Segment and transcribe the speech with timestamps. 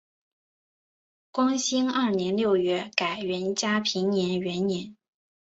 [1.29, 4.97] 光兴二年六月改元嘉平元年。